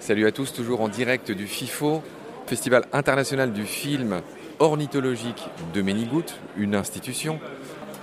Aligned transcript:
Salut 0.00 0.26
à 0.26 0.32
tous, 0.32 0.52
toujours 0.52 0.80
en 0.80 0.88
direct 0.88 1.30
du 1.30 1.46
FIFO, 1.46 2.02
Festival 2.46 2.84
international 2.92 3.52
du 3.52 3.64
film 3.64 4.20
ornithologique 4.58 5.48
de 5.72 5.82
Ménigout, 5.82 6.24
une 6.56 6.74
institution. 6.74 7.38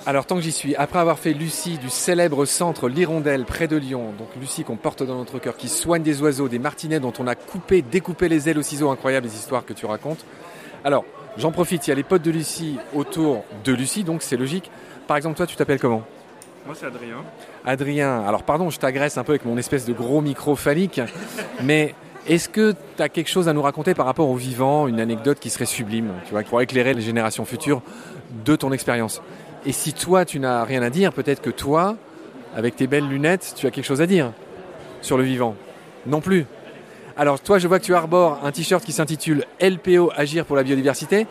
Alors 0.06 0.26
tant 0.26 0.36
que 0.36 0.42
j'y 0.42 0.52
suis, 0.52 0.76
après 0.76 1.00
avoir 1.00 1.20
fait 1.20 1.34
Lucie 1.34 1.78
du 1.78 1.90
célèbre 1.90 2.46
centre 2.46 2.88
L'Hirondelle 2.88 3.44
près 3.44 3.68
de 3.68 3.76
Lyon, 3.76 4.14
donc 4.18 4.30
Lucie 4.40 4.64
qu'on 4.64 4.78
porte 4.78 5.04
dans 5.04 5.18
notre 5.18 5.40
cœur, 5.40 5.58
qui 5.58 5.68
soigne 5.68 6.04
des 6.04 6.22
oiseaux, 6.22 6.48
des 6.48 6.58
martinets 6.58 7.00
dont 7.00 7.14
on 7.20 7.28
a 7.28 7.36
coupé, 7.36 7.82
découpé 7.82 8.30
les 8.30 8.50
ailes 8.50 8.58
au 8.58 8.64
ciseau, 8.64 8.90
incroyable 8.90 9.28
les 9.28 9.36
histoires 9.36 9.66
que 9.66 9.74
tu 9.74 9.86
racontes. 9.86 10.26
Alors 10.84 11.04
j'en 11.38 11.52
profite, 11.52 11.86
il 11.88 11.90
y 11.90 11.94
a 11.94 11.96
les 11.96 12.04
potes 12.04 12.22
de 12.22 12.32
Lucie 12.32 12.78
autour 12.94 13.44
de 13.66 13.74
Lucie, 13.74 14.04
donc 14.04 14.24
c'est 14.24 14.38
logique. 14.38 14.72
Par 15.06 15.18
exemple 15.18 15.36
toi 15.36 15.46
tu 15.46 15.56
t'appelles 15.56 15.80
comment? 15.80 16.06
Moi 16.66 16.76
c'est 16.76 16.86
Adrien. 16.86 17.24
Adrien, 17.66 18.24
alors 18.26 18.44
pardon, 18.44 18.70
je 18.70 18.80
t'agresse 18.80 19.18
un 19.18 19.24
peu 19.24 19.32
avec 19.32 19.46
mon 19.46 19.58
espèce 19.58 19.86
de 19.86 19.94
gros 19.94 20.22
micro 20.22 20.56
phallique, 20.56 21.02
mais 21.64 21.96
est-ce 22.28 22.50
que 22.50 22.76
tu 22.96 23.02
as 23.02 23.10
quelque 23.10 23.30
chose 23.30 23.48
à 23.48 23.54
nous 23.54 23.62
raconter 23.62 23.94
par 23.94 24.06
rapport 24.06 24.30
au 24.30 24.36
vivant, 24.36 24.88
une 24.88 25.00
anecdote 25.00 25.40
qui 25.40 25.50
serait 25.50 25.66
sublime, 25.66 26.12
tu 26.26 26.32
vois, 26.32 26.44
pour 26.44 26.62
éclairer 26.62 26.94
les 26.94 27.02
générations 27.02 27.46
futures 27.46 27.82
de 28.46 28.56
ton 28.56 28.72
expérience? 28.72 29.22
Et 29.66 29.72
si 29.72 29.94
toi, 29.94 30.26
tu 30.26 30.40
n'as 30.40 30.64
rien 30.64 30.82
à 30.82 30.90
dire, 30.90 31.12
peut-être 31.12 31.42
que 31.42 31.50
toi, 31.50 31.98
avec 32.56 32.76
tes 32.76 32.88
belles 32.88 33.08
lunettes, 33.08 33.54
tu 33.56 33.68
as 33.68 33.72
quelque 33.72 33.86
chose 33.86 34.02
à 34.02 34.06
dire 34.06 34.32
sur 35.02 35.18
le 35.18 35.24
vivant. 35.24 35.56
Non 36.06 36.22
plus. 36.22 36.46
Alors 37.18 37.40
toi, 37.40 37.60
je 37.60 37.68
vois 37.68 37.80
que 37.80 37.86
tu 37.86 37.96
arbores 37.96 38.40
un 38.44 38.52
t-shirt 38.52 38.84
qui 38.84 38.92
s'intitule 38.92 39.46
LPO 39.62 40.12
Agir 40.16 40.46
pour 40.46 40.56
la 40.56 40.64
biodiversité, 40.64 41.28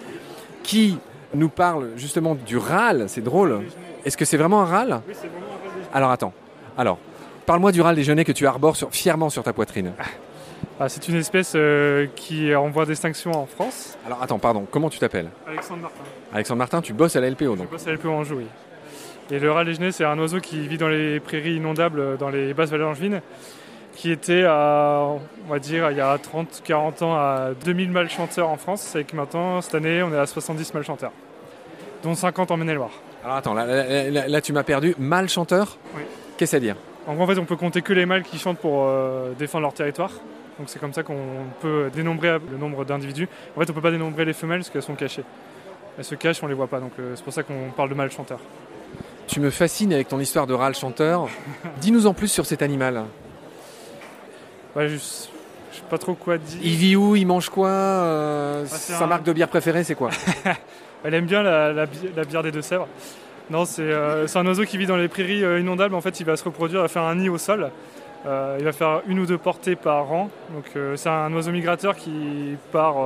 qui 0.63 0.99
nous 1.35 1.49
parle 1.49 1.91
justement 1.97 2.35
du 2.35 2.57
râle. 2.57 3.05
C'est 3.09 3.23
drôle. 3.23 3.63
Est-ce 4.05 4.17
que 4.17 4.25
c'est 4.25 4.37
vraiment 4.37 4.63
un 4.63 4.67
râle 4.67 5.01
Oui, 5.09 5.15
c'est 5.15 5.27
vraiment 5.29 5.47
un 5.47 5.69
râle 5.69 5.89
Alors 5.95 6.11
attends. 6.11 6.33
Alors, 6.77 6.99
parle-moi 7.47 7.73
du 7.73 7.81
râle 7.81 7.97
déjeuner 7.97 8.25
que 8.25 8.33
tu 8.33 8.47
arbores 8.47 8.77
sur- 8.77 8.91
fièrement 8.93 9.31
sur 9.31 9.43
ta 9.43 9.53
poitrine. 9.53 9.93
Ah, 10.81 10.89
c'est 10.89 11.09
une 11.09 11.17
espèce 11.17 11.53
euh, 11.57 12.07
qui 12.15 12.51
est 12.51 12.55
en 12.55 12.69
voie 12.69 12.87
d'extinction 12.87 13.33
en 13.33 13.47
France. 13.47 13.97
Alors 14.07 14.23
attends, 14.23 14.39
pardon, 14.39 14.67
comment 14.71 14.89
tu 14.91 14.99
t'appelles 14.99 15.29
Alexandre 15.47 15.83
Martin. 15.83 16.01
Alexandre 16.33 16.59
Martin, 16.59 16.81
tu 16.83 16.93
bosses 16.93 17.17
à 17.17 17.21
la 17.21 17.31
LPO 17.31 17.55
Je 17.55 17.59
donc. 17.59 17.71
bosse 17.71 17.87
à 17.87 17.93
LPO 17.93 18.09
Anjou, 18.11 18.37
oui. 18.37 18.47
Et 19.31 19.39
le 19.39 19.51
rat 19.53 19.65
légenais, 19.65 19.93
c'est 19.93 20.05
un 20.05 20.19
oiseau 20.19 20.41
qui 20.41 20.67
vit 20.69 20.79
dans 20.79 20.89
les 20.89 21.21
prairies 21.21 21.57
inondables, 21.57 22.01
euh, 22.01 22.17
dans 22.17 22.29
les 22.31 22.55
basses 22.55 22.71
vallées 22.71 22.85
angevines, 22.85 23.21
qui 23.95 24.11
était 24.13 24.45
à, 24.47 25.03
on 25.47 25.51
va 25.53 25.59
dire, 25.59 25.91
il 25.91 25.97
y 25.97 26.01
a 26.01 26.17
30-40 26.17 27.03
ans, 27.05 27.15
à 27.17 27.51
2000 27.65 27.91
mâles 27.91 28.09
chanteurs 28.09 28.49
en 28.49 28.57
France, 28.57 28.95
et 28.97 29.05
que 29.05 29.17
maintenant, 29.17 29.61
cette 29.61 29.75
année, 29.75 30.03
on 30.03 30.13
est 30.15 30.19
à 30.19 30.27
70 30.27 30.73
mâles 30.75 30.85
chanteurs, 30.85 31.13
dont 32.05 32.15
50 32.15 32.51
en 32.53 32.57
Maine-et-Loire. 32.57 32.91
Alors 33.25 33.37
attends, 33.37 33.55
là, 33.55 33.67
là- 33.67 34.11
là- 34.11 34.29
là, 34.29 34.41
tu 34.41 34.53
m'as 34.53 34.63
perdu. 34.63 34.95
Mâle 34.99 35.29
chanteur 35.29 35.77
Oui. 35.97 36.03
Qu'est-ce 36.37 36.57
à 36.57 36.61
dire 36.61 36.77
En 37.07 37.15
gros, 37.15 37.25
en 37.25 37.27
fait, 37.27 37.39
on 37.39 37.45
peut 37.45 37.57
compter 37.57 37.83
que 37.83 37.93
les 37.93 38.07
mâles 38.07 38.23
qui 38.23 38.39
chantent 38.39 38.59
pour 38.59 38.87
euh, 38.87 39.33
défendre 39.39 39.63
leur 39.63 39.73
territoire. 39.75 40.11
Donc 40.59 40.69
c'est 40.69 40.79
comme 40.79 40.93
ça 40.93 41.03
qu'on 41.03 41.17
peut 41.61 41.91
dénombrer 41.95 42.39
le 42.51 42.59
nombre 42.59 42.85
d'individus. 42.85 43.29
En 43.57 43.61
fait, 43.61 43.71
on 43.71 43.75
peut 43.75 43.81
pas 43.81 43.91
dénombrer 43.93 44.25
les 44.25 44.33
femelles 44.33 44.59
parce 44.61 44.71
qu'elles 44.71 44.83
sont 44.83 44.95
cachées. 44.95 45.25
Elles 45.97 46.05
se 46.05 46.15
cachent, 46.15 46.43
on 46.43 46.47
les 46.47 46.55
voit 46.55 46.67
pas. 46.69 46.81
Donc 46.81 46.93
euh, 46.99 47.13
c'est 47.17 47.25
pour 47.25 47.33
ça 47.33 47.43
qu'on 47.43 47.71
parle 47.77 47.89
de 47.91 47.95
mâles 47.95 48.11
chanteurs. 48.11 48.41
Tu 49.27 49.41
me 49.41 49.51
fascines 49.51 49.93
avec 49.93 50.09
ton 50.09 50.19
histoire 50.21 50.47
de 50.47 50.55
râle 50.55 50.75
chanteur. 50.75 51.29
Dis-nous 51.81 52.07
en 52.07 52.15
plus 52.15 52.29
sur 52.29 52.47
cet 52.47 52.63
animal. 52.63 53.05
Ouais, 54.77 54.89
je 55.73 55.77
sais 55.79 55.83
pas 55.89 55.99
trop 55.99 56.15
quoi 56.15 56.39
dire. 56.39 56.59
Il 56.63 56.77
vit 56.77 56.97
où 56.97 57.15
Il 57.17 57.27
mange 57.27 57.49
quoi 57.51 57.69
euh, 57.69 58.65
c'est 58.67 58.93
Sa 58.95 59.05
un- 59.05 59.07
marque 59.07 59.23
de 59.25 59.33
bière 59.33 59.49
préférée, 59.49 59.85
c'est 59.85 59.95
quoi? 59.95 60.11
Elle 61.05 61.15
aime 61.15 61.27
bien 61.27 61.43
la, 61.43 61.73
la 61.73 61.87
bi- 61.87 62.11
la 62.17 62.25
bière 62.25 62.43
des 62.43 62.51
Deux-Sèvres. 62.51 62.89
Non, 63.51 63.65
c'est 63.65 63.83
euh, 63.83 64.27
c'est 64.27 64.39
un 64.39 64.47
oiseau 64.47 64.65
qui 64.65 64.77
vit 64.77 64.87
dans 64.87 64.97
les 64.97 65.09
prairies 65.09 65.45
euh, 65.45 65.61
inondables. 65.61 65.95
En 65.95 66.01
fait, 66.01 66.19
il 66.21 66.27
va 66.27 66.37
se 66.37 66.45
reproduire, 66.45 66.81
il 66.81 66.83
va 66.83 66.89
faire 66.89 67.03
un 67.03 67.15
nid 67.15 67.29
au 67.29 67.39
sol. 67.39 67.71
Euh, 68.27 68.57
il 68.59 68.65
va 68.65 68.73
faire 68.73 69.01
une 69.07 69.21
ou 69.21 69.27
deux 69.27 69.39
portées 69.39 69.77
par 69.77 70.11
an. 70.13 70.29
Donc, 70.53 70.65
c'est 70.97 71.09
un 71.09 71.33
oiseau 71.33 71.53
migrateur 71.53 71.95
qui 71.97 72.57
part, 72.73 72.97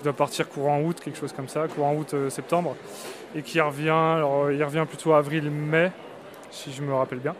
il 0.00 0.04
doit 0.04 0.12
partir 0.12 0.46
courant 0.48 0.82
août, 0.82 0.98
quelque 1.02 1.18
chose 1.18 1.32
comme 1.32 1.48
ça, 1.48 1.66
courant 1.74 1.94
août-septembre, 1.94 2.76
et 3.34 3.40
qui 3.42 3.60
revient. 3.62 3.88
Alors, 3.88 4.50
il 4.50 4.62
revient 4.62 4.84
plutôt 4.86 5.14
avril-mai, 5.14 5.90
si 6.50 6.70
je 6.72 6.82
me 6.82 6.92
rappelle 6.94 7.20
bien. 7.20 7.34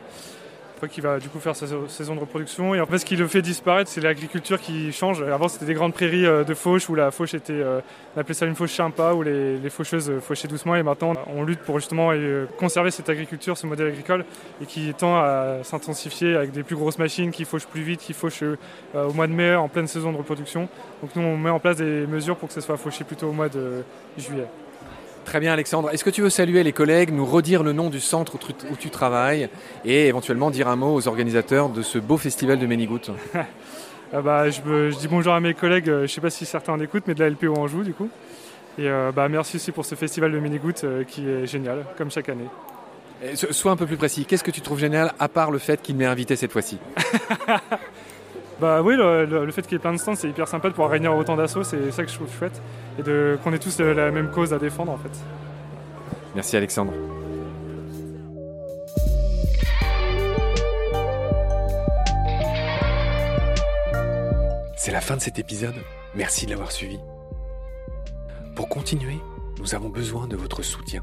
Qui 0.91 1.01
va 1.01 1.19
du 1.19 1.31
coup 1.31 1.39
faire 1.41 1.57
sa 1.57 1.67
sa- 1.67 1.77
saison 1.89 2.15
de 2.15 2.21
reproduction. 2.21 2.75
Et 2.75 2.81
en 2.81 2.85
fait, 2.85 2.99
ce 2.99 3.07
qui 3.07 3.17
le 3.17 3.27
fait 3.27 3.41
disparaître, 3.41 3.89
c'est 3.91 4.03
l'agriculture 4.03 4.61
qui 4.61 4.93
change. 4.93 5.23
Avant, 5.23 5.49
c'était 5.49 5.65
des 5.65 5.73
grandes 5.73 5.95
prairies 5.95 6.27
euh, 6.27 6.45
de 6.45 6.53
fauche 6.53 6.91
où 6.91 6.95
la 6.95 7.11
fauche 7.11 7.33
était 7.33 7.55
euh, 7.55 7.81
on 8.15 8.21
appelait 8.21 8.35
ça 8.35 8.45
une 8.45 8.55
fauche 8.55 8.73
sympa 8.75 9.15
où 9.15 9.23
les, 9.23 9.57
les 9.57 9.71
faucheuses 9.71 10.11
euh, 10.11 10.21
fauchaient 10.21 10.47
doucement 10.47 10.77
et 10.77 10.83
maintenant 10.83 11.15
on 11.35 11.43
lutte 11.43 11.61
pour 11.61 11.79
justement 11.81 12.11
conserver 12.59 12.91
cette 12.91 13.09
agriculture, 13.09 13.57
ce 13.57 13.67
modèle 13.67 13.87
agricole 13.87 14.27
et 14.61 14.67
qui 14.67 14.93
tend 14.93 15.17
à 15.17 15.61
s'intensifier 15.63 16.37
avec 16.37 16.51
des 16.51 16.63
plus 16.63 16.77
grosses 16.77 16.99
machines 16.99 17.31
qui 17.31 17.47
fauchent 17.47 17.67
plus 17.67 17.81
vite, 17.83 18.01
qui 18.01 18.13
fauchent 18.13 18.45
au 18.95 19.13
mois 19.15 19.27
de 19.27 19.33
mai 19.33 19.55
en 19.55 19.69
pleine 19.69 19.87
saison 19.87 20.13
de 20.13 20.19
reproduction. 20.19 20.69
Donc 21.01 21.17
nous 21.17 21.23
on 21.23 21.39
met 21.39 21.49
en 21.51 21.61
place 21.61 21.79
des 21.79 22.07
mesures 22.07 22.37
pour 22.37 22.49
que 22.49 22.55
ça 22.55 22.61
soit 22.61 22.77
fauché 22.77 23.05
plutôt 23.05 23.29
au 23.29 23.33
mois 23.33 23.49
de 23.49 23.83
juillet. 24.19 24.47
Très 25.25 25.41
bien, 25.41 25.53
Alexandre. 25.53 25.91
Est-ce 25.93 26.05
que 26.05 26.11
tu 26.11 26.21
veux 26.23 26.31
saluer 26.31 26.63
les 26.63 26.73
collègues, 26.73 27.11
nous 27.13 27.25
redire 27.25 27.63
le 27.63 27.73
nom 27.73 27.89
du 27.91 27.99
centre 28.01 28.35
où 28.35 28.39
tu, 28.39 28.53
où 28.71 28.77
tu 28.77 28.91
travailles 28.91 29.49
et 29.85 30.07
éventuellement 30.07 30.51
dire 30.51 30.69
un 30.69 30.77
mot 30.77 30.95
aux 30.95 31.09
organisateurs 31.09 31.71
de 31.71 31.83
ce 31.83 31.99
beau 31.99 32.19
festival 32.19 32.59
de 32.59 32.67
Ménigout 32.67 33.01
Euh, 34.13 34.21
bah, 34.23 34.51
je, 34.51 34.61
me- 34.63 34.91
je 34.91 34.97
dis 34.99 35.09
bonjour 35.09 35.33
à 35.33 35.41
mes 35.41 35.55
collègues, 35.55 35.89
euh, 35.89 36.07
je 36.07 36.13
sais 36.13 36.21
pas 36.21 36.31
si 36.31 36.45
certains 36.45 36.75
en 36.75 36.81
écoutent, 36.81 37.05
mais 37.07 37.15
de 37.15 37.21
la 37.25 37.31
LPO 37.31 37.55
Anjou 37.57 37.83
du 37.83 37.95
coup. 37.95 38.09
Et 38.79 38.89
euh, 38.89 39.13
bah, 39.13 39.29
merci 39.29 39.57
aussi 39.57 39.73
pour 39.73 39.85
ce 39.87 39.95
festival 39.95 40.31
de 40.31 40.39
Minigoutte 40.39 40.85
euh, 40.85 41.05
qui 41.05 41.27
est 41.29 41.47
génial, 41.47 41.85
comme 41.97 42.11
chaque 42.11 42.29
année. 42.29 42.49
So- 43.35 43.53
Sois 43.53 43.73
un 43.73 43.77
peu 43.77 43.87
plus 43.87 43.97
précis. 43.97 44.27
Qu'est-ce 44.27 44.45
que 44.45 44.51
tu 44.51 44.61
trouves 44.61 44.79
génial 44.81 45.15
à 45.19 45.29
part 45.29 45.51
le 45.51 45.59
fait 45.59 45.81
qu'il 45.81 45.97
m'ait 45.97 46.05
invité 46.07 46.37
cette 46.37 46.53
fois-ci? 46.53 46.79
Bah 48.65 48.81
oui, 48.81 48.97
le, 48.97 49.27
le- 49.27 49.45
le 49.45 49.53
fait 49.53 49.61
qu'il 49.61 49.73
y 49.73 49.75
ait 49.75 49.79
plein 49.79 49.93
de 49.93 49.99
stands, 49.99 50.15
c'est 50.15 50.31
hyper 50.31 50.49
sympa 50.49 50.69
de 50.69 50.73
pouvoir 50.73 50.89
réunir 50.91 51.15
autant 51.15 51.37
d'assauts, 51.37 51.65
c'est 51.65 51.91
ça 51.91 52.03
que 52.03 52.11
je 52.11 52.15
trouve 52.15 52.33
chouette. 52.33 52.63
Et 52.99 53.03
de, 53.03 53.37
qu'on 53.45 53.53
ait 53.53 53.59
tous 53.59 53.79
euh, 53.81 53.93
la 53.93 54.11
même 54.11 54.31
cause 54.31 54.55
à 54.55 54.59
défendre 54.59 54.91
en 54.91 54.97
fait. 54.97 55.11
Merci, 56.35 56.57
Alexandre. 56.57 56.95
C'est 64.77 64.93
la 64.93 65.01
fin 65.01 65.17
de 65.17 65.23
cet 65.23 65.39
épisode. 65.39 65.75
Merci 66.15 66.45
de 66.47 66.51
l'avoir 66.51 66.73
suivi. 66.73 66.99
Pour 68.55 68.69
continuer, 68.69 69.19
nous 69.59 69.75
avons 69.75 69.89
besoin 69.89 70.27
de 70.27 70.37
votre 70.37 70.63
soutien. 70.63 71.03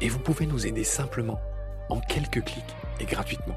Et 0.00 0.08
vous 0.08 0.18
pouvez 0.18 0.46
nous 0.46 0.66
aider 0.66 0.84
simplement, 0.84 1.40
en 1.88 2.00
quelques 2.00 2.44
clics 2.44 2.76
et 3.00 3.04
gratuitement. 3.04 3.56